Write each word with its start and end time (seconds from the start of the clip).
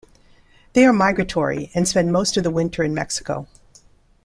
They 0.73 0.83
are 0.87 0.93
migratory 0.93 1.69
and 1.75 1.87
spend 1.87 2.11
most 2.11 2.35
of 2.35 2.43
the 2.43 2.49
winter 2.49 2.81
in 2.83 2.95
Mexico. 2.95 3.45